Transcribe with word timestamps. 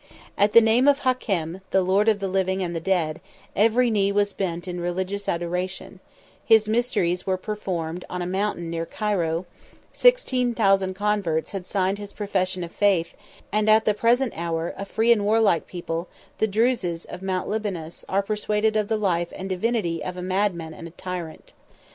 At 0.35 0.53
the 0.53 0.61
name 0.61 0.87
of 0.87 1.01
Hakem, 1.01 1.61
the 1.69 1.83
lord 1.83 2.09
of 2.09 2.19
the 2.19 2.27
living 2.27 2.63
and 2.63 2.75
the 2.75 2.79
dead, 2.79 3.21
every 3.55 3.91
knee 3.91 4.11
was 4.11 4.33
bent 4.33 4.67
in 4.67 4.79
religious 4.81 5.29
adoration: 5.29 5.99
his 6.43 6.67
mysteries 6.67 7.27
were 7.27 7.37
performed 7.37 8.03
on 8.09 8.19
a 8.19 8.25
mountain 8.25 8.71
near 8.71 8.87
Cairo: 8.87 9.45
sixteen 9.93 10.55
thousand 10.55 10.95
converts 10.95 11.51
had 11.51 11.67
signed 11.67 11.99
his 11.99 12.13
profession 12.13 12.63
of 12.63 12.71
faith; 12.71 13.13
and 13.51 13.69
at 13.69 13.85
the 13.85 13.93
present 13.93 14.33
hour, 14.35 14.73
a 14.75 14.85
free 14.85 15.11
and 15.11 15.23
warlike 15.23 15.67
people, 15.67 16.07
the 16.39 16.47
Druses 16.47 17.05
of 17.05 17.21
Mount 17.21 17.47
Libanus, 17.47 18.03
are 18.09 18.23
persuaded 18.23 18.75
of 18.75 18.87
the 18.87 18.97
life 18.97 19.31
and 19.35 19.47
divinity 19.49 20.03
of 20.03 20.17
a 20.17 20.23
madman 20.23 20.73
and 20.73 20.97
tyrant. 20.97 21.53